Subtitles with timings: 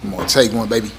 [0.00, 0.90] I'm gonna take one, baby.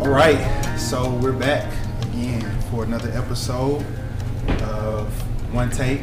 [0.00, 1.70] All right, so we're back
[2.02, 3.84] again for another episode
[4.62, 5.08] of
[5.52, 6.02] One Take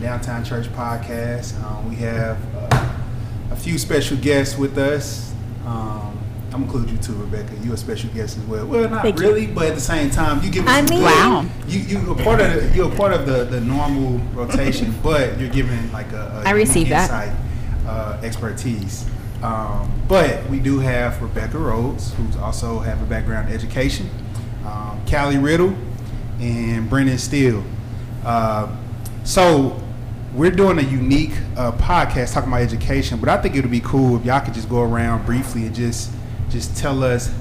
[0.00, 1.58] Downtown Church Podcast.
[1.64, 2.96] Um, we have uh,
[3.50, 5.32] a few special guests with us.
[5.64, 6.18] Um,
[6.56, 7.54] I'm gonna include you too, Rebecca.
[7.62, 8.66] You're a special guest as well.
[8.66, 9.26] Well, not Thank you.
[9.26, 10.66] really, but at the same time, you give.
[10.66, 11.44] I mean, wow.
[11.68, 15.38] You you a part of the, you're a part of the, the normal rotation, but
[15.38, 17.28] you're giving like a, a I received unique that.
[17.28, 19.04] insight, uh, expertise.
[19.42, 24.08] Um, but we do have Rebecca Rhodes, who's also have a background in education,
[24.64, 25.76] um, Callie Riddle,
[26.40, 27.62] and Brendan Steele.
[28.24, 28.74] Uh,
[29.24, 29.78] so
[30.32, 33.80] we're doing a unique uh, podcast talking about education, but I think it would be
[33.80, 36.10] cool if y'all could just go around briefly and just
[36.50, 37.32] just tell us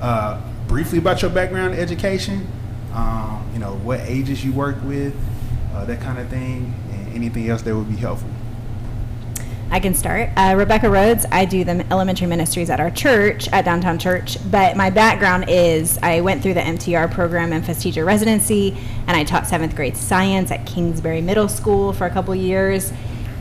[0.00, 2.46] uh, briefly about your background education.
[2.92, 5.14] Um, you know, what ages you work with,
[5.72, 8.28] uh, that kind of thing, and anything else that would be helpful.
[9.70, 10.30] I can start.
[10.36, 11.26] Uh, Rebecca Rhodes.
[11.32, 14.38] I do the elementary ministries at our church, at Downtown Church.
[14.48, 18.76] But my background is I went through the MTR program, Memphis Teacher Residency,
[19.08, 22.92] and I taught seventh grade science at Kingsbury Middle School for a couple years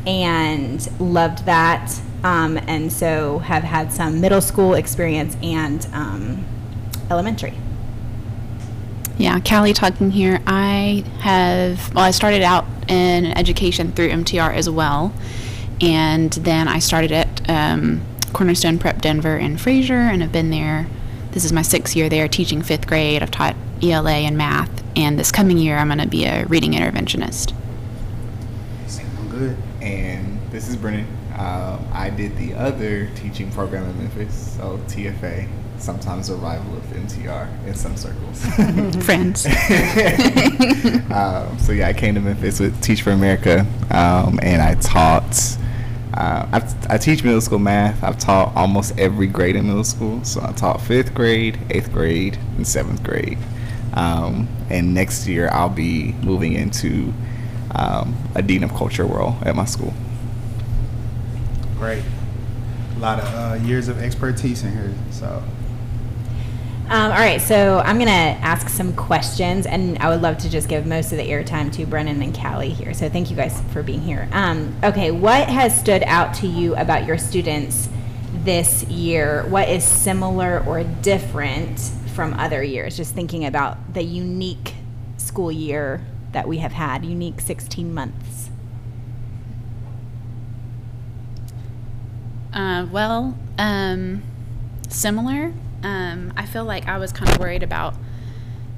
[0.07, 1.93] and loved that.
[2.23, 6.45] Um, and so have had some middle school experience and um,
[7.11, 7.53] elementary.
[9.17, 10.41] Yeah, Callie talking here.
[10.47, 15.13] I have, well, I started out in education through MTR as well.
[15.81, 20.87] And then I started at um, Cornerstone Prep Denver in Frayser and have been there.
[21.31, 23.21] This is my sixth year there teaching fifth grade.
[23.21, 24.83] I've taught ELA and math.
[24.95, 27.53] And this coming year, I'm going to be a reading interventionist.
[28.87, 29.57] Sound good?
[29.83, 31.05] and this is Brennan.
[31.37, 35.47] Um, I did the other teaching program in Memphis, so TFA,
[35.79, 38.45] sometimes a rival of MTR in some circles.
[39.05, 39.45] Friends.
[41.11, 45.57] um, so yeah, I came to Memphis with Teach for America, um, and I taught.
[46.13, 48.03] Uh, I teach middle school math.
[48.03, 50.23] I've taught almost every grade in middle school.
[50.23, 53.39] So I taught fifth grade, eighth grade, and seventh grade.
[53.93, 57.11] Um, and next year I'll be moving into
[57.71, 59.93] um, a dean of culture role at my school.
[61.83, 62.03] Great.
[62.95, 64.93] A lot of uh, years of expertise in here.
[65.11, 65.43] So
[66.87, 70.49] Um, all right, so I'm going to ask some questions, and I would love to
[70.49, 72.93] just give most of the airtime to Brennan and Callie here.
[72.93, 74.29] So thank you guys for being here.
[74.31, 77.89] Um, okay, what has stood out to you about your students
[78.45, 79.45] this year?
[79.49, 81.79] What is similar or different
[82.15, 82.95] from other years?
[82.95, 84.75] Just thinking about the unique
[85.17, 85.99] school year
[86.31, 88.49] that we have had, unique 16 months.
[92.73, 94.23] Uh, well, um,
[94.89, 95.53] similar.
[95.83, 97.93] Um, I feel like I was kind of worried about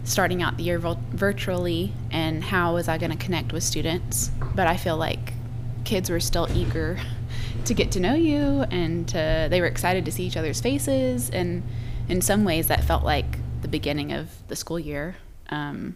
[0.03, 4.31] starting out the year vol- virtually and how was I going to connect with students.
[4.53, 5.31] But I feel like
[5.85, 7.00] kids were still eager
[7.63, 11.29] to get to know you and to, they were excited to see each other's faces.
[11.29, 11.63] And
[12.09, 15.16] in some ways, that felt like the beginning of the school year.
[15.47, 15.95] Um,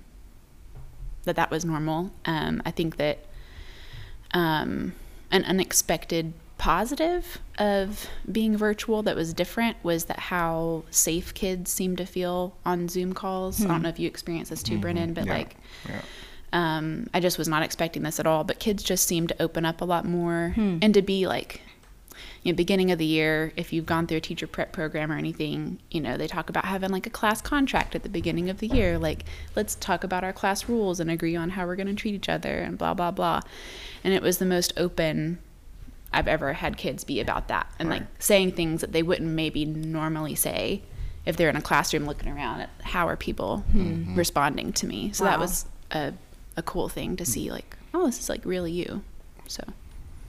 [1.26, 2.12] that that was normal.
[2.24, 3.26] Um, I think that
[4.34, 4.94] um,
[5.32, 11.96] an unexpected positive of being virtual that was different was that how safe kids seem
[11.96, 13.62] to feel on Zoom calls.
[13.62, 13.84] I don't hmm.
[13.84, 14.82] know if you experienced this too, hmm.
[14.82, 15.34] Brennan, but Yeah.
[15.34, 15.56] like
[15.88, 16.02] Yeah.
[16.54, 18.44] um, I just was not expecting this at all.
[18.44, 20.80] But kids just seem to open up a lot more hmm.
[20.82, 21.62] and to be like,
[22.44, 25.18] you know, beginning of the year, if you've gone through a teacher prep program or
[25.18, 28.60] anything, you know, they talk about having like a class contract at the beginning of
[28.60, 29.00] the year.
[29.00, 29.24] Like,
[29.56, 32.28] let's talk about our class rules and agree on how we're going to treat each
[32.28, 33.42] other and blah, blah, blah.
[34.04, 35.40] And it was the most open
[36.12, 39.66] I've ever had kids be about that and like saying things that they wouldn't maybe
[39.66, 40.82] normally say
[41.26, 43.64] if they're in a classroom looking around at how are people
[44.16, 45.12] responding to me.
[45.14, 46.14] So that was a,
[46.58, 49.04] a cool thing to see like, oh, this is like really you.
[49.48, 49.64] So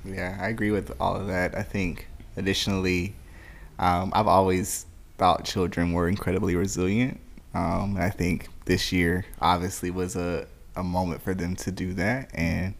[0.04, 1.56] Yeah, I agree with all of that.
[1.56, 3.14] I think additionally,
[3.78, 4.86] um, I've always
[5.16, 7.20] thought children were incredibly resilient.
[7.54, 11.94] Um, and I think this year obviously was a, a moment for them to do
[11.94, 12.74] that and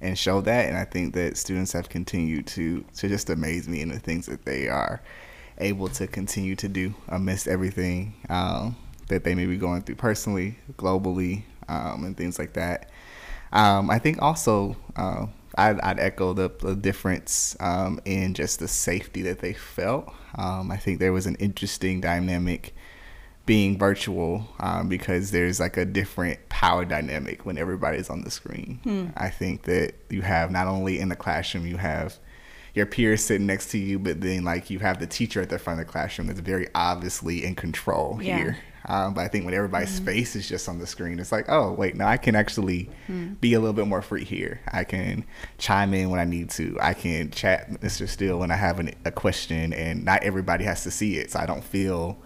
[0.00, 0.68] and show that.
[0.68, 4.26] And I think that students have continued to to just amaze me in the things
[4.26, 5.02] that they are
[5.58, 8.76] able to continue to do amidst everything um,
[9.08, 12.90] that they may be going through personally, globally, um, and things like that.
[13.52, 15.26] Um, I think also uh,
[15.56, 20.12] I'd, I'd echo the, the difference um, in just the safety that they felt.
[20.36, 22.74] Um, I think there was an interesting dynamic
[23.48, 29.12] being virtual um, because there's like a different power dynamic when everybody's on the screen.
[29.16, 32.18] I think that you have not only in the classroom, you have
[32.74, 35.58] your peers sitting next to you, but then like you have the teacher at the
[35.58, 38.36] front of the classroom that's very obviously in control Yeah.
[38.36, 38.58] here.
[38.86, 41.72] Um, but I think when everybody's face is just on the screen, it's like, oh
[41.72, 42.90] wait, no, I can actually
[43.40, 44.60] be a little bit more free here.
[44.70, 45.24] I can
[45.58, 46.76] chime in when I need to.
[46.80, 48.06] I can chat Mr.
[48.06, 51.38] Steele when I have an, a question, and not everybody has to see it, so
[51.40, 52.18] I don't feel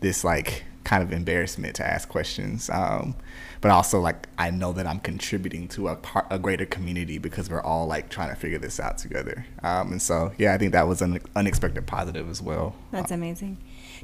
[0.00, 2.70] this like kind of embarrassment to ask questions.
[2.70, 3.14] Um,
[3.60, 7.50] but also like I know that I'm contributing to a part, a greater community because
[7.50, 9.46] we're all like trying to figure this out together.
[9.62, 12.74] Um, and so yeah, I think that was an unexpected positive as well.
[12.90, 13.58] That's amazing.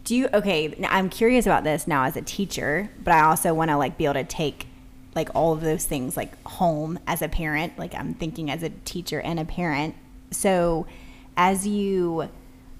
[0.04, 0.76] Do you okay?
[0.88, 4.04] I'm curious about this now as a teacher, but I also want to like be
[4.04, 4.66] able to take
[5.14, 7.78] like all of those things like home as a parent.
[7.78, 9.94] Like I'm thinking as a teacher and a parent.
[10.30, 10.86] So
[11.36, 12.28] as you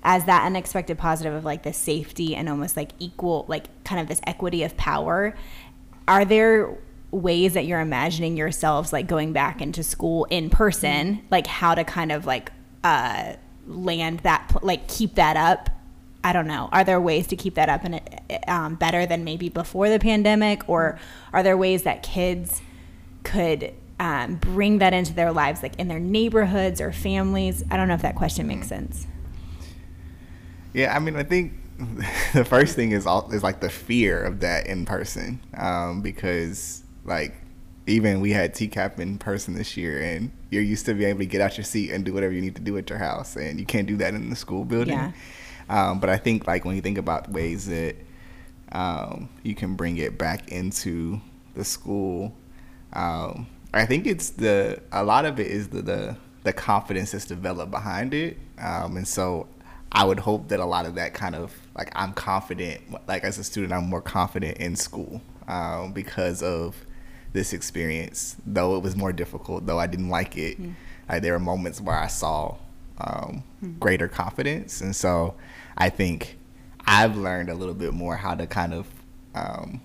[0.06, 4.06] as that unexpected positive of like the safety and almost like equal like kind of
[4.06, 5.34] this equity of power,
[6.06, 6.78] are there
[7.10, 11.82] ways that you're imagining yourselves like going back into school in person, like how to
[11.82, 12.52] kind of like
[12.84, 13.34] uh
[13.66, 15.70] land that like keep that up
[16.22, 16.68] I don't know.
[16.72, 18.00] Are there ways to keep that up and
[18.48, 20.98] um, better than maybe before the pandemic, or
[21.32, 22.60] are there ways that kids
[23.22, 27.62] could um, bring that into their lives, like in their neighborhoods or families?
[27.70, 29.06] I don't know if that question makes sense.
[30.76, 31.54] Yeah, I mean, I think
[32.34, 36.84] the first thing is all is like the fear of that in person, um, because
[37.02, 37.34] like
[37.86, 41.26] even we had TCAP in person this year, and you're used to being able to
[41.26, 43.58] get out your seat and do whatever you need to do at your house, and
[43.58, 44.92] you can't do that in the school building.
[44.92, 45.12] Yeah.
[45.70, 47.96] Um, but I think like when you think about ways that
[48.72, 51.22] um, you can bring it back into
[51.54, 52.34] the school,
[52.92, 57.24] um, I think it's the a lot of it is the the, the confidence that's
[57.24, 59.48] developed behind it, um, and so
[59.96, 63.38] I would hope that a lot of that kind of like I'm confident, like as
[63.38, 66.76] a student, I'm more confident in school um, because of
[67.32, 68.36] this experience.
[68.44, 70.58] Though it was more difficult, though I didn't like it,
[71.08, 72.56] like, there were moments where I saw
[72.98, 73.42] um,
[73.80, 75.34] greater confidence, and so
[75.78, 76.36] I think
[76.86, 78.86] I've learned a little bit more how to kind of
[79.34, 79.80] um,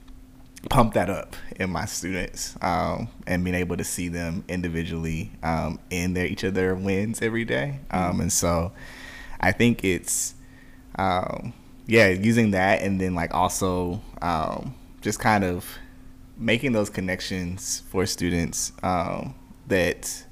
[0.70, 5.80] pump that up in my students um, and being able to see them individually um,
[5.90, 7.80] in their each of their wins every day.
[7.92, 8.74] Um, and so
[9.42, 10.36] I think it's
[10.98, 11.54] um,
[11.88, 15.66] yeah using that and then like also um, just kind of
[16.38, 19.36] making those connections for students um,
[19.68, 20.26] that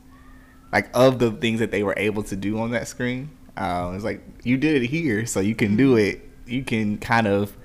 [0.72, 3.30] like of the things that they were able to do on that screen.
[3.58, 6.22] Uh, it's like you did it here, so you can do it.
[6.46, 7.56] You can kind of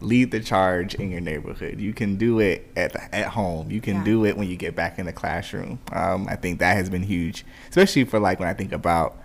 [0.00, 1.78] lead the charge in your neighborhood.
[1.80, 3.70] You can do it at at home.
[3.70, 4.04] You can Yeah.
[4.04, 5.78] do it when you get back in the classroom.
[5.92, 9.16] Um, I think that has been huge, especially for like when I think about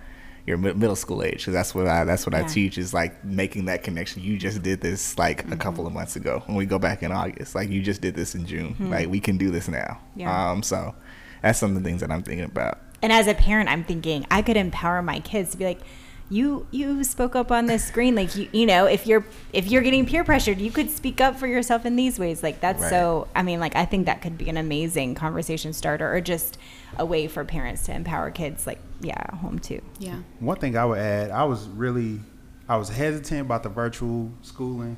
[0.46, 3.66] your middle school age, because that's what I that's what I teach is like making
[3.66, 4.24] that connection.
[4.24, 5.54] You just did this like Mm-hmm.
[5.54, 6.44] a couple of months ago.
[6.48, 8.76] When we go back in August, like you just did this in June.
[8.80, 10.00] Like we can do this now.
[10.16, 10.52] Yeah.
[10.52, 10.96] Um, so
[11.42, 12.80] that's some of the things that I'm thinking about.
[13.02, 15.80] And as a parent, I'm thinking I could empower my kids to be like,
[16.30, 19.82] you you spoke up on this screen, like you you know, if you're if you're
[19.82, 22.44] getting peer pressured, you could speak up for yourself in these ways.
[22.44, 22.90] Like that's Right.
[22.90, 23.28] so.
[23.36, 26.58] I mean, like I think that could be an amazing conversation starter, or just
[26.98, 28.68] a way for parents to empower kids.
[28.68, 29.82] Like yeah, at home too.
[30.00, 30.20] Yeah.
[30.40, 32.20] One thing I would add, I was really,
[32.68, 34.98] I was hesitant about the virtual schooling.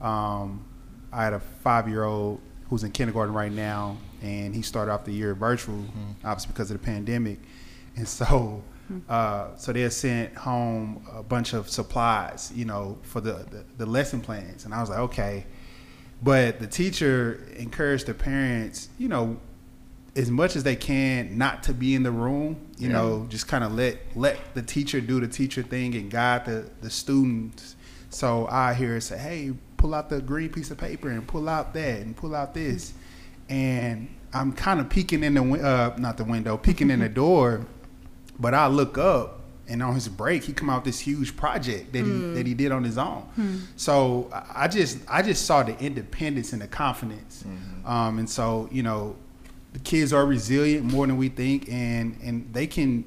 [0.00, 0.64] Um,
[1.12, 5.34] I had a five-year-old who's in kindergarten right now, and he started off the year
[5.34, 5.84] virtual,
[6.24, 7.38] obviously because of the pandemic,
[7.96, 8.62] and so,
[9.08, 13.64] uh, so they had sent home a bunch of supplies, you know, for the, the
[13.78, 15.46] the lesson plans, and I was like, okay,
[16.22, 19.38] but the teacher encouraged the parents, you know,
[20.14, 22.92] as much as they can not to be in the room you Yeah.
[22.98, 26.68] know just kind of let let the teacher do the teacher thing and guide the
[26.82, 27.76] the students.
[28.10, 31.48] So i hear it say hey pull out the green piece of paper and pull
[31.48, 32.92] out that and pull out this.
[33.48, 37.66] And i'm kind of peeking in the uh not the window peeking in the door
[38.42, 42.04] but i look up and on his break he come out this huge project that
[42.04, 42.58] he that he hmm.
[42.58, 43.22] did on his own.
[43.36, 43.56] Hmm.
[43.76, 47.44] So I- i just i just saw the independence and the confidence.
[47.46, 47.86] Mm-hmm.
[47.86, 49.16] Um and so you know
[49.72, 53.04] the kids are resilient more than we think and and they can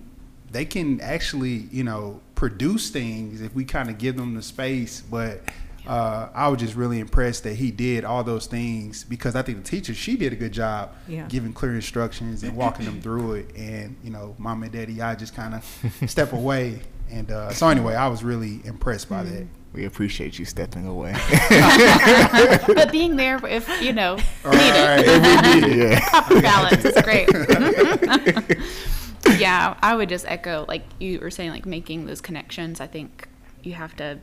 [0.52, 5.02] they can actually you know produce things if we kind of give them the space
[5.02, 5.42] but
[5.88, 9.64] uh, I was just really impressed that he did all those things because I think
[9.64, 11.28] the teacher she did a good job Yeah.
[11.28, 15.16] giving clear instructions and walking them through it and you know mom and daddy I
[15.16, 19.48] just kind of step away and uh, so anyway I was really impressed by that
[19.74, 21.14] We appreciate you stepping away.
[21.50, 24.14] but being there if you know
[24.46, 25.06] All right.
[25.06, 26.00] yeah.
[26.10, 27.30] proper balance is great.
[29.40, 32.80] yeah, I would just echo like you were saying, like making those connections.
[32.80, 33.28] I think
[33.64, 34.20] you have to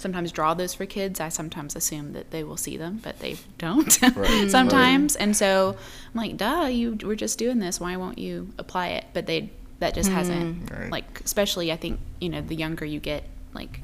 [0.00, 1.20] sometimes draw those for kids.
[1.20, 4.50] I sometimes assume that they will see them, but they don't Right.
[4.50, 5.16] sometimes.
[5.16, 5.76] And so
[6.14, 7.78] I'm like, duh, you were just doing this.
[7.80, 9.04] Why won't you apply it?
[9.12, 10.90] But they that just hasn't Right.
[10.92, 13.80] like especially I think you know the younger you get like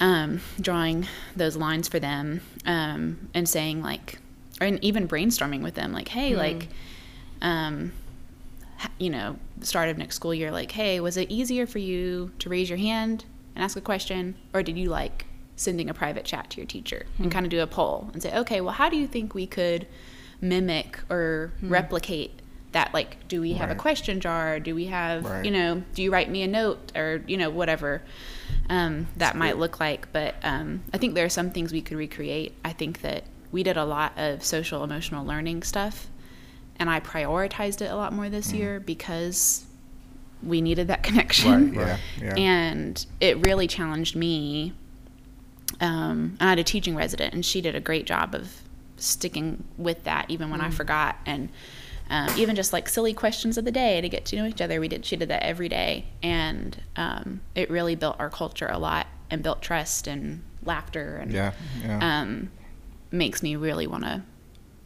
[0.00, 4.18] um, drawing those lines for them um, and saying like,
[4.60, 6.68] or and even brainstorming with them, like, hey, like,
[7.42, 7.92] um,
[8.98, 12.48] you know, start of next school year, like, hey, was it easier for you to
[12.48, 13.24] raise your hand
[13.58, 17.04] and ask a question, or did you like sending a private chat to your teacher
[17.18, 19.48] and kind of do a poll and say, okay, well, how do you think we
[19.48, 19.84] could
[20.40, 22.30] mimic or replicate
[22.70, 22.94] that?
[22.94, 24.60] Like, do we have a question jar?
[24.60, 25.44] Do we have, Right.
[25.44, 28.00] you know, do you write me a note or, you know, whatever
[28.70, 30.12] um, that might look like?
[30.12, 32.54] But um, I think there are some things we could recreate.
[32.64, 36.06] I think that we did a lot of social emotional learning stuff
[36.78, 39.64] and I prioritized it a lot more this year because
[40.42, 41.74] we needed that connection.
[41.74, 41.98] Right.
[42.20, 42.24] Yeah.
[42.24, 42.34] Yeah.
[42.36, 44.72] And it really challenged me.
[45.80, 48.62] Um, I had a teaching resident, and she did a great job of
[48.96, 51.16] sticking with that, even when I forgot.
[51.24, 51.50] And
[52.10, 54.80] um, even just like silly questions of the day to get to know each other,
[54.80, 55.04] we did.
[55.04, 59.42] She did that every day, and um, it really built our culture a lot and
[59.42, 61.16] built trust and laughter.
[61.16, 61.52] And yeah.
[61.82, 62.20] Yeah.
[62.22, 62.50] um,
[63.10, 64.22] makes me really want to,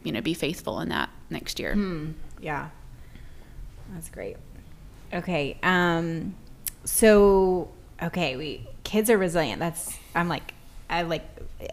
[0.03, 1.75] you know, be faithful in that next year.
[2.39, 2.69] Yeah.
[3.93, 4.37] That's great.
[5.13, 5.57] Okay.
[5.63, 6.35] Um
[6.85, 7.69] so
[8.01, 9.59] okay, we kids are resilient.
[9.59, 10.53] That's I'm like
[10.89, 11.23] I like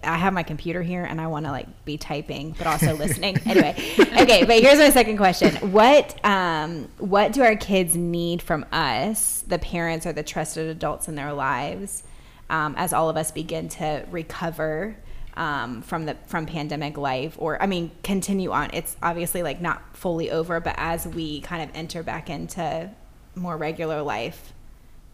[0.05, 3.39] I have my computer here and I want to like be typing but also listening.
[3.47, 3.75] anyway.
[3.99, 5.57] Okay, but here's my second question.
[5.73, 11.09] What um what do our kids need from us, the parents or the trusted adults
[11.09, 12.05] in their lives,
[12.51, 14.97] um, as all of us begin to recover
[15.35, 19.81] um, from the from pandemic life or i mean continue on it's obviously like not
[19.97, 22.91] fully over but as we kind of enter back into
[23.35, 24.53] more regular life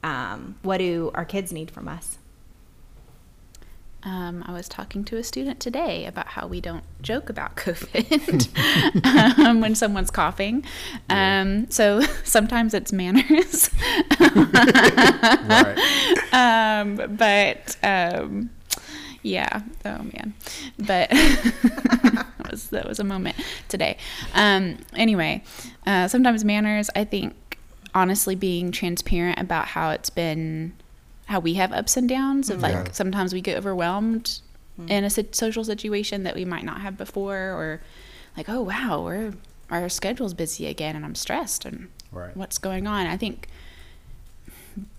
[0.02, 2.18] um, what do our kids need from us
[4.02, 9.38] Um, I was talking to a student today about how we don't joke about COVID
[9.38, 10.64] um, when someone's coughing.
[11.08, 13.68] Um, so sometimes it's manners.
[14.20, 15.76] Right.
[16.32, 18.50] um, but um,
[19.22, 20.34] yeah, oh man,
[20.78, 23.34] but that was that was a moment
[23.68, 23.98] today.
[24.34, 25.42] Um, anyway,
[25.84, 26.90] uh, sometimes manners.
[26.94, 27.34] I think
[27.96, 30.72] honestly being transparent about how it's been,
[31.26, 32.50] how we have ups and downs.
[32.50, 32.92] Of like Yeah.
[32.92, 34.40] sometimes we get overwhelmed
[34.88, 37.80] in a social situation that we might not have before, or
[38.36, 39.32] like oh wow, we're
[39.70, 42.36] our schedule's busy again, and I'm stressed and Right.
[42.36, 43.06] what's going on.
[43.06, 43.48] I think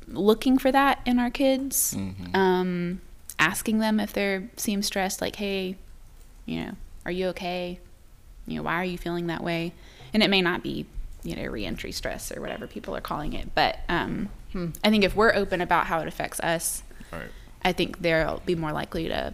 [0.07, 2.35] looking for that in our kids, Mhm.
[2.35, 3.01] um,
[3.39, 5.75] asking them if they seem stressed, like, hey,
[6.45, 6.71] you know,
[7.05, 7.79] are you okay?
[8.47, 9.73] You know, why are you feeling that way?
[10.13, 10.85] And it may not be,
[11.27, 14.29] you know, reentry stress or whatever people are calling it, but um,
[14.83, 17.29] I think if we're open about how it affects us, Right.
[17.63, 19.33] I think they'll be more likely to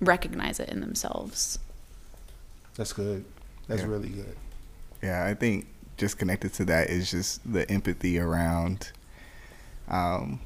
[0.00, 1.58] recognize it in themselves.
[2.76, 3.24] That's good.
[3.68, 3.88] That's Yeah.
[3.88, 4.36] really good.
[5.02, 5.66] Yeah, I think
[5.96, 8.92] just connected to that is just the empathy around
[9.88, 10.40] um,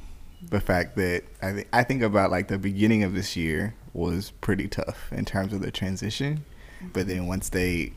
[0.50, 4.32] the fact that I think I think about like the beginning of this year was
[4.40, 6.44] pretty tough in terms of the transition,
[6.92, 7.92] but then once they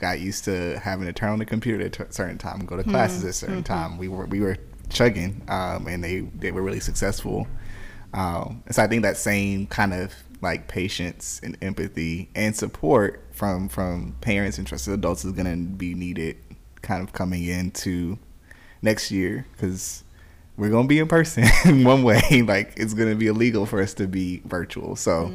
[0.00, 2.84] got used to having to turn on the computer at a certain time, go to
[2.84, 4.56] classes at a certain time, we were we were
[4.88, 7.46] chugging, um, and they they were really successful.
[8.12, 10.12] Um, and so I think that same kind of
[10.42, 15.76] like patience and empathy and support from from parents and trusted adults is going to
[15.76, 16.36] be needed,
[16.82, 18.18] kind of coming into
[18.82, 20.04] next year because
[20.56, 22.22] we're going to be in person in one way.
[22.46, 25.32] Like it's going to be illegal for us to be virtual, so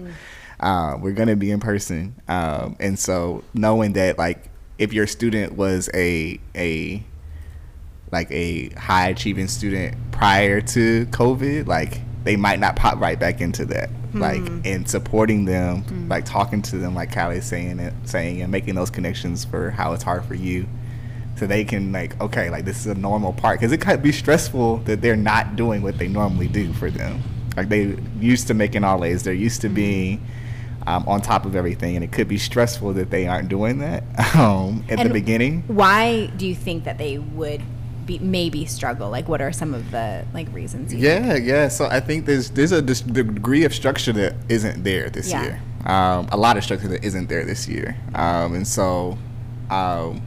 [0.62, 2.16] uh, we're going to be in person.
[2.28, 7.04] Um, and so knowing that like if your student was a a
[8.12, 13.42] like a high achieving student prior to COVID, like they might not pop right back
[13.42, 13.90] into that.
[14.14, 18.76] Like and supporting them, like talking to them, like Callie's saying it, saying and making
[18.76, 20.68] those connections for how it's hard for you,
[21.38, 24.12] so they can like okay, like this is a normal part because it could be
[24.12, 27.22] stressful that they're not doing what they normally do for them.
[27.56, 30.22] Like they used to making all A's, they're used to being
[30.88, 34.04] um, on top of everything, and it could be stressful that they aren't doing that
[34.36, 35.64] um, at the beginning.
[35.68, 37.62] why do you think that they would
[38.06, 41.68] be maybe struggle like what are some of the like reasons you Yeah, yeah.
[41.68, 45.44] So I think there's there's a dis- degree of structure that isn't there this Yeah.
[45.44, 45.62] year.
[45.86, 47.96] Um, a lot of structure that isn't there this year.
[48.16, 49.18] Um, and so,
[49.70, 50.22] um,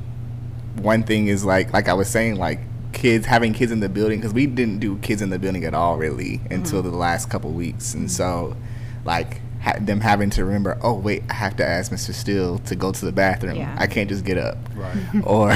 [0.76, 2.60] one thing is like like I was saying, like
[2.92, 5.74] kids having kids in the building because we didn't do kids in the building at
[5.74, 6.90] all really until Mm-hmm.
[6.92, 8.56] the last couple weeks, and so
[9.04, 12.12] like ha- them having to remember, oh wait, I have to ask Mr.
[12.12, 13.56] Steele to go to the bathroom.
[13.56, 13.74] Yeah.
[13.78, 14.96] I can't just get up Right.
[15.24, 15.54] or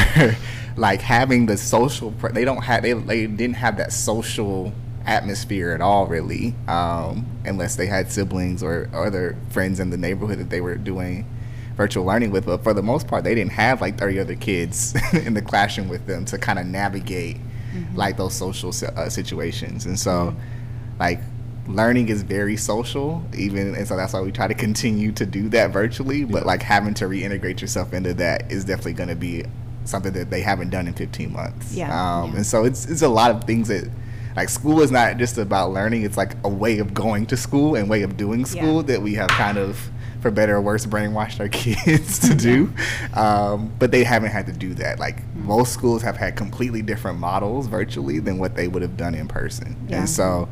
[0.77, 4.73] like having the social pre- they don't have they, they didn't have that social
[5.05, 9.97] atmosphere at all really um, unless they had siblings or, or other friends in the
[9.97, 11.25] neighborhood that they were doing
[11.77, 14.95] virtual learning with but for the most part they didn't have like 30 other kids
[15.27, 17.39] in the classroom with them to kind of navigate
[17.95, 20.35] like those social uh, situations and so
[21.01, 21.21] like
[21.69, 25.49] learning is very social, even and so that's why we try to continue to do
[25.51, 26.25] that virtually.
[26.25, 29.45] But like having to reintegrate yourself into that is definitely going to be
[29.85, 31.75] something that they haven't done in 15 months.
[31.75, 31.87] Yeah.
[31.89, 32.37] Um, Yeah.
[32.39, 33.89] And so it's it's a lot of things that
[34.37, 36.03] like school is not just about learning.
[36.03, 38.83] It's like a way of going to school and way of doing school Yeah.
[38.95, 39.91] that we have kind of.
[40.21, 42.73] For better or worse, brainwashed our kids to do,
[43.15, 44.99] um, but they haven't had to do that.
[44.99, 49.15] Like most schools have had completely different models virtually than what they would have done
[49.15, 49.99] in person, Yeah.
[50.01, 50.49] and so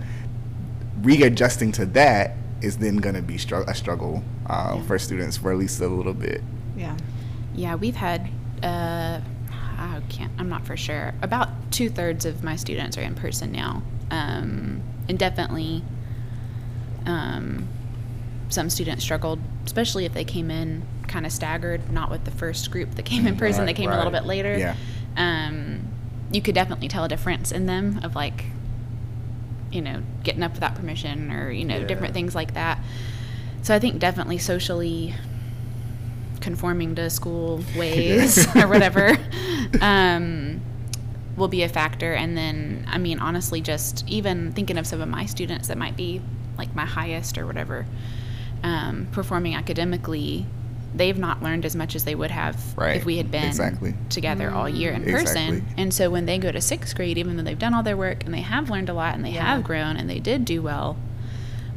[1.03, 4.83] readjusting to that is then going to be str- a struggle uh, Yeah.
[4.85, 6.43] for students for at least a little bit.
[6.77, 6.97] Yeah.
[7.55, 8.29] Yeah, we've had.
[8.63, 9.21] Uh,
[9.79, 10.33] I can't.
[10.39, 11.13] I'm not for sure.
[11.23, 15.83] About two thirds of my students are in person now, um, and definitely,
[17.05, 17.69] um,
[18.49, 22.71] some students struggled, especially if they came in kind of staggered, not with the first
[22.71, 23.61] group that came in person.
[23.61, 24.57] Right, they came a little bit later.
[24.57, 24.75] Yeah.
[25.17, 25.81] Um,
[26.33, 28.47] you could definitely tell a difference in them of like,
[29.73, 31.85] you know, getting up without permission or you know Yeah.
[31.87, 32.79] different things like that.
[33.63, 35.15] So I think definitely socially
[36.41, 39.17] conforming to school ways or whatever
[39.81, 40.61] um,
[41.37, 42.13] will be a factor.
[42.15, 45.97] And then, I mean, honestly, just even thinking of some of my students that might
[45.97, 46.21] be
[46.57, 47.87] like my highest or whatever,
[48.63, 50.47] um, performing academically,
[50.97, 52.97] they've not learned as much as they would have Right.
[52.97, 53.95] if we had been Exactly.
[54.09, 55.25] together all year in Exactly.
[55.61, 55.67] person.
[55.77, 58.25] And so when they go to sixth grade, even though they've done all their work
[58.25, 59.45] and they have learned a lot and they Yeah.
[59.57, 60.97] have grown and they did do well,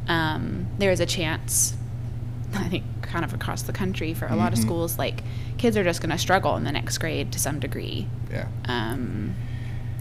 [0.08, 1.74] um, there is a chance,
[2.54, 4.62] I think, kind of across the country for a lot of Mhm.
[4.62, 5.22] schools, like
[5.58, 8.06] kids are just going to struggle in the next grade to some degree.
[8.32, 8.46] Yeah.
[8.66, 9.34] Um,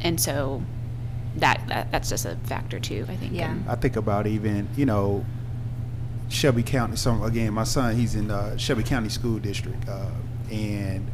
[0.01, 0.63] and so
[1.35, 3.33] that, that that's just a factor too, I think.
[3.33, 3.51] Yeah.
[3.51, 5.25] and- I think about even you know
[6.29, 6.95] Shelby County.
[6.95, 10.09] So again, my son he's in uh, Shelby County School District, uh,
[10.51, 11.09] and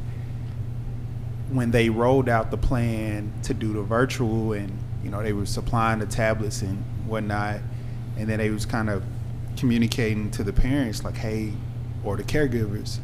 [1.51, 4.71] when they rolled out the plan to do the virtual, and
[5.03, 7.59] you know they were supplying the tablets and whatnot,
[8.17, 9.03] and then they was kind of
[9.57, 11.53] communicating to the parents like, hey,
[12.03, 12.99] or the caregivers.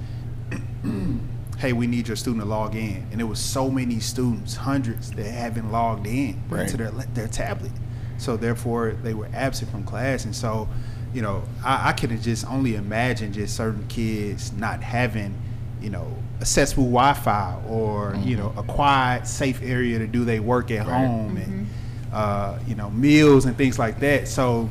[1.58, 5.12] Hey, we need your student to log in, and there was so many students, hundreds
[5.12, 6.68] that haven't logged in Right.
[6.68, 7.72] to their their tablet
[8.18, 10.68] so therefore they were absent from class and so
[11.14, 15.36] you know i, I can just only imagine just certain kids not having
[15.82, 18.44] you know accessible wi-fi or you mm-hmm.
[18.44, 21.06] know a quiet safe area to do their work at Right.
[21.06, 22.14] home and mm-hmm.
[22.14, 24.28] uh, you know meals and things like that.
[24.28, 24.70] So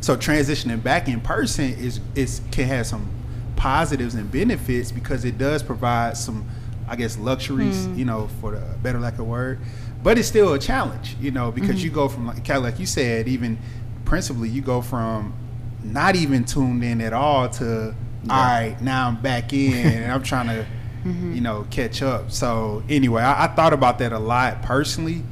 [0.00, 3.08] so transitioning back in person is is can have some
[3.54, 6.46] positives and benefits because it does provide some
[6.88, 7.98] I guess luxuries, hmm.
[7.98, 9.58] you know, for the better lack of word.
[10.04, 11.78] But it's still a challenge, you know, because mm-hmm.
[11.78, 13.58] you go from like kind of like you said, even
[14.04, 15.34] principally you go from
[15.92, 17.94] not even tuned in at all to
[18.28, 20.66] all right, now I'm back in and I'm trying to
[21.34, 22.32] you know, catch up.
[22.32, 25.22] So anyway, I, I thought about that a lot personally.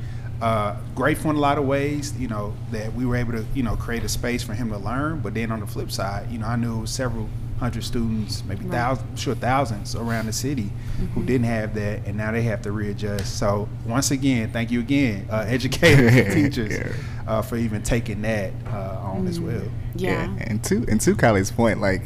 [0.40, 3.62] Uh, grateful in a lot of ways, you know, that we were able to, you
[3.62, 5.20] know, create a space for him to learn.
[5.20, 8.72] But then on the flip side, you know, I knew several hundred students, maybe Right.
[8.72, 10.70] thousands, sure thousands around the city
[11.14, 13.36] who didn't have that, and now they have to readjust.
[13.38, 16.92] So once again, thank you again, uh, educators teachers, Yeah.
[17.26, 19.62] uh, for even taking that uh, on as well.
[19.94, 20.34] Yeah.
[20.40, 22.02] And to and to Kylie's point, like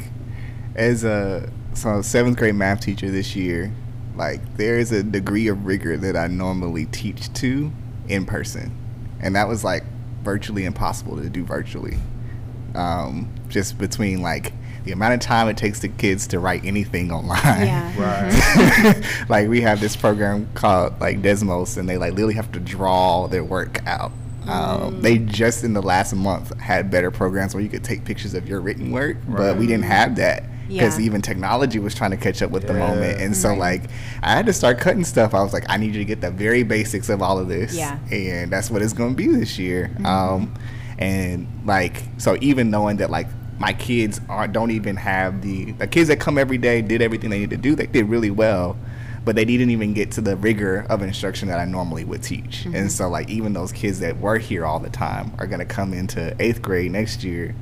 [0.75, 3.71] as a so seventh grade math teacher this year,
[4.15, 7.71] like there is a degree of rigor that I normally teach to
[8.07, 8.71] in person,
[9.19, 9.83] and that was like
[10.23, 11.97] virtually impossible to do virtually.
[12.75, 14.53] Um, just between like
[14.89, 17.67] the amount of time it takes the kids to write anything online.
[17.67, 17.85] Yeah.
[17.99, 19.03] Right.
[19.29, 23.27] like we have this program called like Desmos, and they like literally have to draw
[23.27, 24.11] their work out.
[24.47, 28.33] Um, they just in the last month had better programs where you could take pictures
[28.33, 31.05] of your written work, but we didn't have that because Yeah.
[31.05, 33.21] even technology was trying to catch up with the moment.
[33.21, 33.83] And so like
[34.23, 35.33] I had to start cutting stuff.
[35.35, 37.75] I was like, I need you to get the very basics of all of this,
[37.75, 37.99] Yeah.
[38.11, 39.91] and that's what it's going to be this year.
[40.03, 40.53] Um,
[40.97, 43.27] and like so, even knowing that like
[43.59, 47.29] my kids aren't don't even have the the kids that come every day did everything
[47.29, 47.75] they need to do.
[47.75, 48.77] They did really well,
[49.25, 52.65] but they didn't even get to the rigor of instruction that I normally would teach.
[52.65, 55.93] And so like even those kids that were here all the time are gonna come
[55.93, 57.53] into eighth grade next year,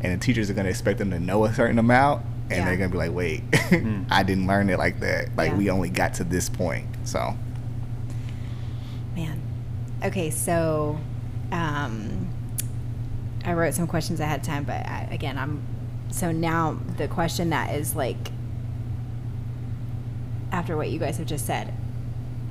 [0.00, 2.24] and the teachers are gonna expect them to know a certain amount.
[2.50, 2.64] And Yeah.
[2.66, 3.42] they're gonna be like, "Wait,
[4.10, 5.30] I didn't learn it like that.
[5.36, 5.56] Like Yeah.
[5.56, 7.34] we only got to this point." So
[9.16, 9.40] Man.
[10.02, 10.98] Okay, so
[11.52, 12.23] um,
[13.44, 15.62] I wrote some questions ahead of time, but I, again, I'm
[16.10, 18.30] so now the question that is like
[20.52, 21.74] after what you guys have just said.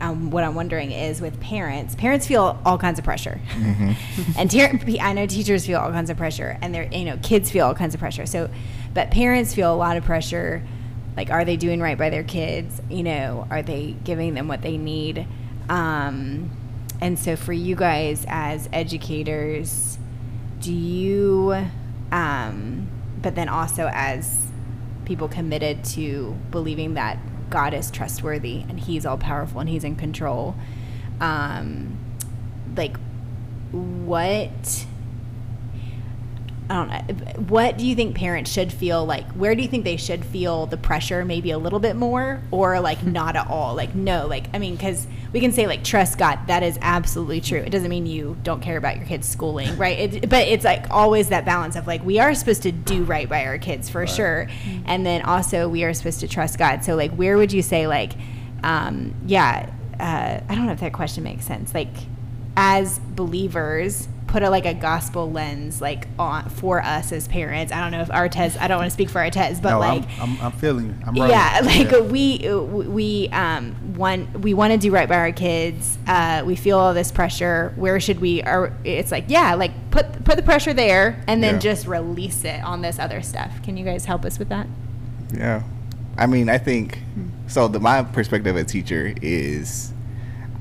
[0.02, 3.40] Um, what I'm wondering is with parents, parents feel all kinds of pressure,
[4.38, 7.50] and te- I know teachers feel all kinds of pressure, and they're you know kids
[7.50, 8.26] feel all kinds of pressure.
[8.26, 8.50] So,
[8.94, 10.62] but parents feel a lot of pressure.
[11.16, 12.82] Like, are they doing right by their kids?
[12.90, 15.28] You know, are they giving them what they need?
[15.70, 16.50] Um,
[17.00, 20.00] and so, for you guys as educators,
[20.64, 21.68] do you
[22.12, 22.88] um,
[23.22, 24.48] but then also as
[25.06, 27.18] people committed to believing that
[27.50, 30.56] God is trustworthy and He's all powerful and He's in control.
[31.20, 31.98] Um,
[32.76, 32.98] like,
[33.72, 34.86] what?
[36.74, 37.44] I don't know.
[37.50, 39.30] What do you think parents should feel like?
[39.34, 42.80] Where do you think they should feel the pressure maybe a little bit more or
[42.80, 43.76] like not at all?
[43.76, 46.40] Like, no, like, I mean, because we can say like trust God.
[46.48, 47.60] That is absolutely true.
[47.60, 50.16] It doesn't mean you don't care about your kids' schooling, right?
[50.16, 53.30] It, but it's like always that balance of like, we are supposed to do right
[53.30, 54.48] by our kids for sure.
[54.86, 56.84] And then also we are supposed to trust God.
[56.84, 58.14] So, like, where would you say, like,
[58.64, 61.72] um, yeah, uh, I don't know if that question makes sense.
[61.76, 61.94] Like,
[62.58, 67.80] as believers put a like a gospel lens like on for us as parents i
[67.80, 70.32] don't know if artez i don't want to speak for artez but no, like I'm,
[70.38, 70.96] I'm, I'm feeling you.
[71.06, 71.30] I'm rolling.
[71.30, 72.00] yeah like Yeah.
[72.00, 76.80] we we um want we want to do right by our kids uh we feel
[76.80, 80.74] all this pressure where should we or it's like yeah like put put the pressure
[80.74, 81.60] there and then Yeah.
[81.60, 84.66] just release it on this other stuff can you guys help us with that
[85.32, 85.62] Yeah.
[86.18, 87.00] I mean, I think
[87.48, 87.68] so.
[87.68, 89.92] The my perspective as a teacher is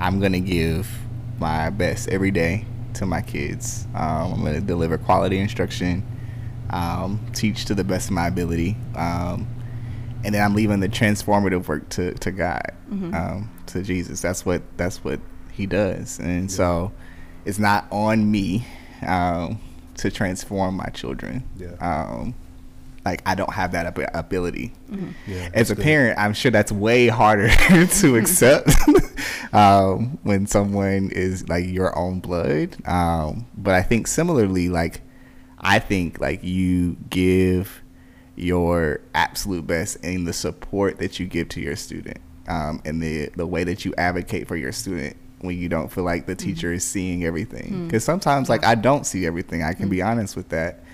[0.00, 0.88] I'm gonna give
[1.38, 3.86] my best every day to my kids.
[3.94, 6.04] Um, I'm gonna deliver quality instruction,
[6.70, 9.46] um, teach to the best of my ability, um,
[10.24, 14.20] and then I'm leaving the transformative work to to God, um, to Jesus.
[14.20, 15.20] That's what that's what
[15.52, 16.92] He does, and so
[17.44, 18.66] it's not on me
[19.06, 19.60] um,
[19.96, 21.42] to transform my children.
[21.58, 21.72] Yeah.
[21.80, 22.34] Um,
[23.04, 24.72] like I don't have that ab- ability.
[25.26, 25.82] Yeah, As a good.
[25.82, 27.48] parent, I'm sure that's way harder
[27.86, 28.70] to accept
[29.52, 32.76] um, when someone is like your own blood.
[32.86, 35.02] Um, but I think similarly, like
[35.60, 37.82] I think like you give
[38.34, 43.28] your absolute best in the support that you give to your student um, and the
[43.36, 46.72] the way that you advocate for your student when you don't feel like the teacher
[46.72, 47.86] is seeing everything.
[47.86, 50.84] Because sometimes like i don't see everything i can be honest with that.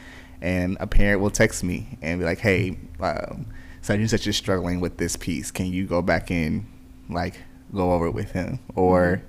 [0.40, 3.46] And a parent will text me and be like hey um,
[3.82, 5.50] such and such is struggling with this piece.
[5.50, 6.66] Can you go back and
[7.08, 7.40] like
[7.74, 8.58] go over with him.
[8.74, 9.22] Or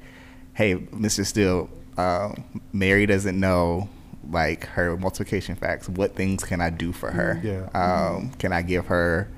[0.54, 3.88] hey mr steele um, mary doesn't know
[4.30, 5.90] like her multiplication facts.
[5.90, 7.40] What things can i do for her?
[7.44, 7.70] Yeah.
[7.74, 9.30] um, can i give her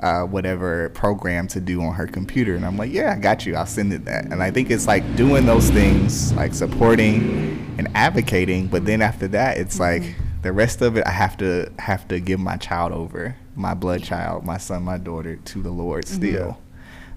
[0.00, 2.54] uh, whatever program to do on her computer?
[2.54, 3.56] And i'm like yeah i got you.
[3.56, 4.24] I'll send it that.
[4.26, 9.26] And i think it's like doing those things like supporting and advocating but then after
[9.28, 10.02] that it's like
[10.42, 14.02] the rest of it i have to have to give my child over my blood
[14.02, 16.58] child my son my daughter to the lord still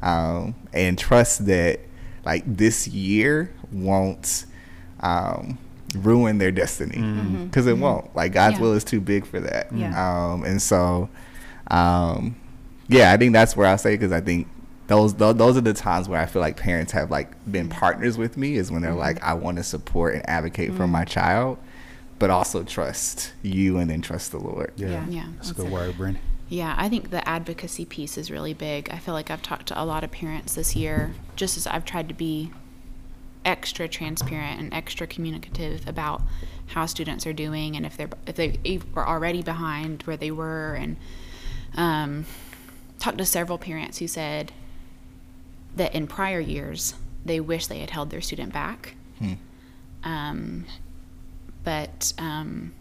[0.03, 1.79] um, and trust that
[2.25, 4.45] like this year won't
[4.99, 5.57] um,
[5.95, 7.45] ruin their destiny.
[7.45, 8.15] Because it won't.
[8.15, 8.61] Like god's Yeah.
[8.61, 9.71] will is too big for that.
[9.73, 9.93] Yeah.
[10.33, 11.09] um, and so
[11.67, 12.35] um,
[12.89, 14.45] yeah i think that's where i'll say because i think
[14.87, 18.17] those, those those are the times where i feel like parents have like been partners
[18.17, 21.57] with me is when they're like i want to support and advocate for my child
[22.19, 24.71] but also trust you and then trust the lord.
[24.75, 25.05] Yeah, Yeah.
[25.09, 25.25] Yeah.
[25.37, 26.21] that's a good word, Brandon.
[26.53, 28.87] Yeah, I think the advocacy piece is really big.
[28.91, 31.83] I feel like I've talked to a lot of parents this year, just as I've
[31.83, 32.51] tried to be
[33.43, 36.21] extra transparent and extra communicative about
[36.67, 40.75] how students are doing and if they're if they were already behind where they were,
[40.75, 40.97] and
[41.73, 42.27] um,
[42.99, 44.51] talked to several parents who said
[45.75, 46.93] that in prior years
[47.25, 49.33] they wish they had held their student back, Hmm.
[50.03, 50.65] um,
[51.63, 52.73] but um,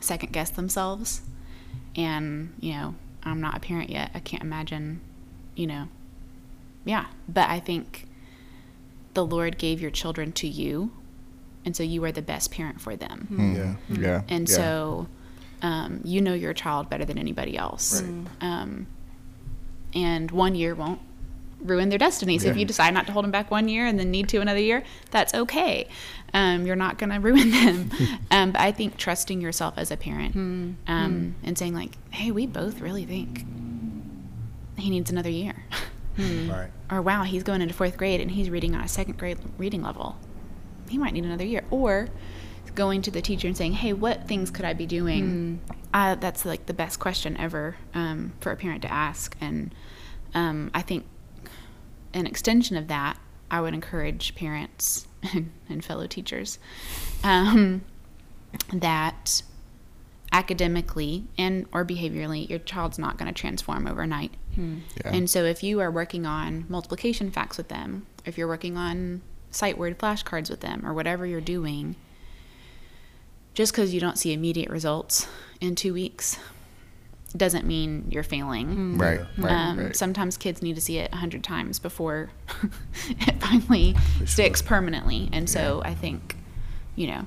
[0.00, 1.22] second guess themselves
[1.94, 4.10] and you know i'm not a parent yet.
[4.14, 5.00] I can't imagine
[5.54, 5.88] you know.
[6.84, 8.06] Yeah but i think
[9.14, 10.90] the lord gave your children to you
[11.64, 13.26] and so you are the best parent for them.
[13.28, 13.54] Hmm.
[13.54, 13.74] Yeah.
[13.88, 14.22] yeah.
[14.28, 14.54] And yeah.
[14.54, 15.06] so
[15.62, 18.02] um, you know your child better than anybody else.
[18.40, 18.86] Um,
[19.94, 21.00] and one year won't
[21.62, 23.98] ruin their destiny so if you decide not to hold them back one year and
[23.98, 25.86] then need to another year that's okay
[26.34, 27.90] um, you're not going to ruin them
[28.30, 32.46] um, but i think trusting yourself as a parent um, and saying like hey we
[32.46, 33.44] both really think
[34.76, 35.64] he needs another year
[36.18, 36.68] Right.
[36.90, 39.82] or wow, he's going into fourth grade and he's reading on a second grade reading
[39.82, 40.16] level.
[40.90, 41.64] He might need another year.
[41.70, 42.08] Or
[42.74, 45.60] going to the teacher and saying, hey, what things could I be doing?
[45.94, 49.34] Uh, that's like the best question ever um, for a parent to ask.
[49.40, 49.74] And
[50.34, 51.06] um, I think
[52.14, 53.18] an extension of that,
[53.50, 56.58] I would encourage parents and, and fellow teachers
[57.24, 57.82] um,
[58.72, 59.42] that
[60.32, 64.72] academically and or behaviorally your child's not going to transform overnight Yeah.
[65.14, 69.20] and so if you are working on multiplication facts with them if you're working on
[69.50, 71.96] sight word flashcards with them or whatever you're doing
[73.52, 75.28] just because you don't see immediate results
[75.60, 76.38] in two weeks
[77.36, 79.96] doesn't mean you're failing right right, um, right.
[79.96, 82.30] Sometimes kids need to see it a hundred times before
[83.08, 83.94] it finally
[84.26, 85.28] sticks permanently.
[85.32, 86.36] And so I think,
[86.94, 87.26] you know,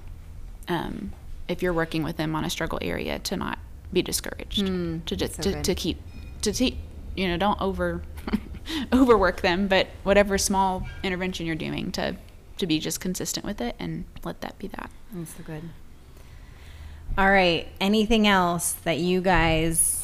[0.67, 1.11] um,
[1.47, 3.57] if you're working with them on a struggle area to not
[3.93, 5.63] be discouraged Hmm, to just so to, good.
[5.63, 5.97] to keep
[6.41, 6.77] to te-
[7.15, 8.01] you know don't over
[8.93, 12.15] overwork them but whatever small intervention you're doing to
[12.57, 15.63] to be just consistent with it and let that be that That's so good.
[17.17, 17.67] All right.
[17.79, 19.94] Anything else that you guys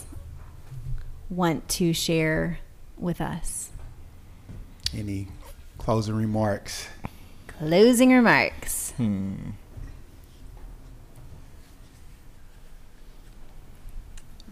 [1.31, 2.59] want to share
[2.97, 3.69] with us?
[4.95, 5.27] Any
[5.77, 6.87] closing remarks?
[7.47, 8.91] Closing remarks.
[8.97, 9.35] Hmm.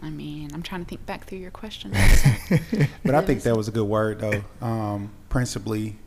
[0.02, 1.94] i mean i'm trying to think back through your questions
[3.04, 4.44] But I think that was a good word, though.
[4.62, 5.98] Um, principally,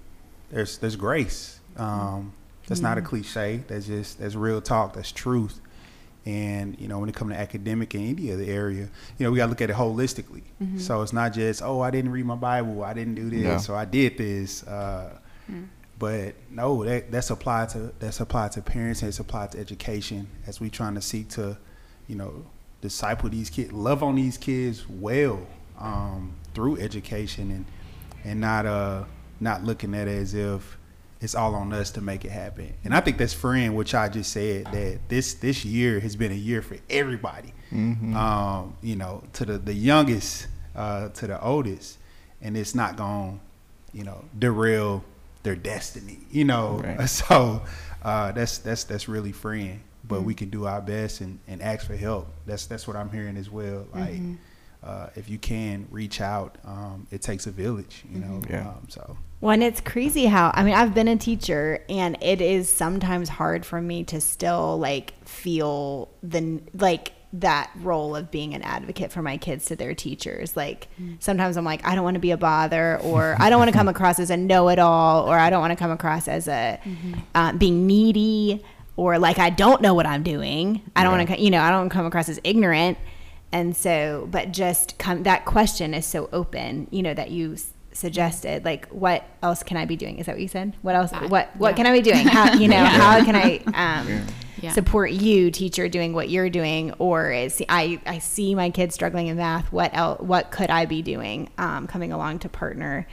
[0.50, 1.58] there's there's grace.
[1.76, 2.32] Um,
[2.66, 3.64] that's not a cliche.
[3.66, 4.94] That's just that's real talk.
[4.94, 5.60] That's truth.
[6.24, 9.38] And you know, when it comes to academic in any other area, you know, we
[9.38, 10.42] got to look at it holistically.
[10.78, 13.56] So it's not just oh, I didn't read my Bible, I didn't do this, Yeah.
[13.58, 14.62] so I did this.
[14.64, 15.18] Uh,
[15.98, 20.26] But no, that that's applied to that's applied to parents and it's applied to education
[20.46, 21.56] as we trying to seek to,
[22.08, 22.44] you know,
[22.80, 25.46] disciple these kids, love on these kids well
[25.78, 27.64] um, through education and
[28.24, 29.04] and not uh
[29.40, 30.76] not looking at it as if
[31.22, 32.74] it's all on us to make it happen.
[32.84, 36.32] And I think that's freeing, which I just said that this this year has been
[36.32, 37.54] a year for everybody.
[37.72, 38.14] Mhm.
[38.14, 41.98] Um, you know, to the the youngest uh, to the oldest,
[42.40, 43.40] and it's not going,
[43.92, 45.04] you know, derail
[45.42, 46.18] their destiny.
[46.30, 47.06] You know, Right.
[47.20, 47.62] so
[48.02, 49.82] uh, that's that's that's really freeing.
[50.04, 52.26] But we can do our best and, and ask for help.
[52.44, 53.86] That's that's what I'm hearing as well.
[53.94, 54.20] Like,
[54.84, 58.04] uh, if you can reach out, um, it takes a village.
[58.12, 58.68] You know, Yeah.
[58.68, 59.16] um, so.
[59.40, 63.28] Well, and it's crazy how I mean I've been a teacher, and it is sometimes
[63.28, 69.10] hard for me to still like feel the like that role of being an advocate
[69.10, 70.56] for my kids to their teachers.
[70.56, 70.86] Like
[71.18, 73.76] sometimes I'm like I don't want to be a bother, or I don't want to
[73.76, 76.78] come across as a know-it-all, or I don't want to come across as a
[77.34, 78.64] uh, being needy,
[78.96, 80.82] or like I don't know what I'm doing.
[80.94, 82.96] I don't want to, you know, I don't come across as ignorant.
[83.52, 87.72] And so, but just come, that question is so open, you know, that you s-
[87.92, 90.18] suggested, like, what else can I be doing?
[90.18, 90.74] Is that what you said?
[90.80, 91.76] What else, what, what yeah.
[91.76, 92.26] can I be doing?
[92.26, 94.26] How, you know, how can I, um,
[94.62, 94.72] Yeah.
[94.72, 96.92] support you teacher doing what you're doing?
[96.98, 99.70] Or is, I, I see my kids struggling in math.
[99.70, 101.50] What else, what could I be doing?
[101.58, 103.06] Um, coming along to partner.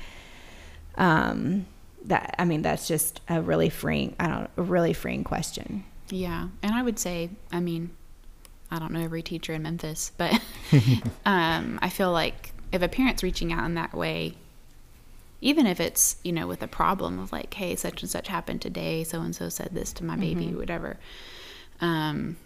[0.95, 1.65] Um,
[2.05, 5.83] that, I mean, that's just a really freeing, I don't, a really freeing question.
[6.09, 7.91] Yeah, and I would say, I mean,
[8.71, 10.39] I don't know every teacher in Memphis, but
[11.25, 14.35] um, I feel like if a parent's reaching out in that way,
[15.41, 18.61] even if it's you know with a problem of like, hey, such and such happened
[18.61, 20.97] today, so and so said this to my baby, whatever.
[21.81, 22.37] Um,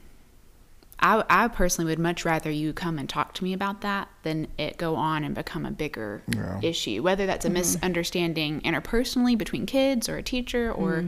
[1.00, 4.48] I, I personally would much rather you come and talk to me about that than
[4.58, 6.60] it go on and become a bigger Yeah.
[6.62, 11.04] issue, whether that's a misunderstanding interpersonally between kids or a teacher, or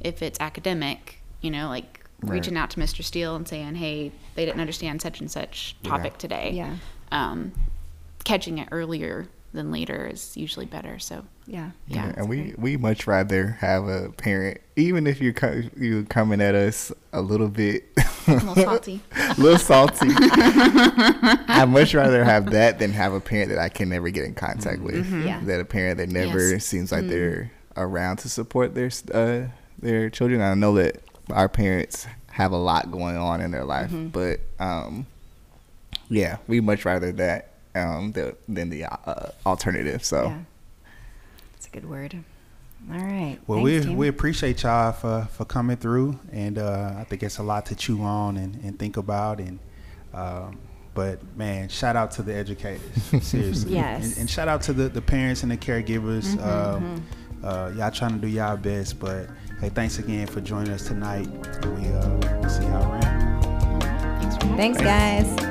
[0.00, 2.32] if it's academic, you know, like Right.
[2.34, 3.02] reaching out to Mr.
[3.02, 6.50] Steele and saying, hey, they didn't understand such and such topic today.
[6.54, 6.76] Yeah.
[7.12, 7.52] Um,
[8.24, 10.98] catching it earlier than later is usually better.
[10.98, 11.70] So, Yeah.
[11.88, 12.12] yeah.
[12.16, 16.54] and we we much rather have a parent, even if you co- you coming at
[16.54, 17.84] us a little bit,
[18.28, 19.00] A little salty.
[19.16, 20.08] a little salty.
[21.48, 24.34] I'd much rather have that than have a parent that I can never get in
[24.34, 25.10] contact with.
[25.24, 25.40] Yeah.
[25.44, 26.64] That a parent that never Yes.
[26.66, 29.48] seems like they're around to support their uh,
[29.80, 30.40] their children.
[30.40, 35.06] I know that our parents have a lot going on in their life, but um,
[36.08, 40.04] yeah, we much rather that um, the, than the uh, alternative.
[40.04, 40.24] So.
[40.24, 40.38] Yeah.
[41.52, 42.24] That's a good word.
[42.90, 43.38] All right.
[43.46, 43.96] Well, Thanks, we team.
[43.98, 47.74] we appreciate y'all for, for coming through, and uh, I think it's a lot to
[47.74, 49.38] chew on and, and think about.
[49.38, 49.58] And
[50.14, 50.58] um,
[50.94, 52.82] but man, shout out to the educators,
[53.22, 53.74] seriously.
[53.74, 54.04] Yes.
[54.04, 56.40] And, and shout out to the, the parents and the caregivers.
[56.42, 57.04] um,
[57.42, 59.28] uh, y'all trying to do y'all best, but
[59.60, 61.28] hey, thanks again for joining us tonight.
[61.64, 63.42] We uh, see y'all around.
[64.20, 65.49] Thanks Thanks, guys.